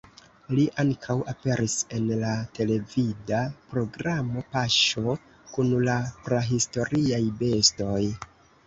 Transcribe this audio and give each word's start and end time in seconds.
Li 0.59 0.61
ankaŭ 0.83 1.15
aperis 1.33 1.75
en 1.97 2.07
la 2.23 2.31
televida 2.61 3.43
programo 3.75 4.45
"Paŝo 4.57 5.17
kun 5.55 5.71
la 5.91 6.03
prahistoriaj 6.27 7.27
bestoj". 7.45 8.05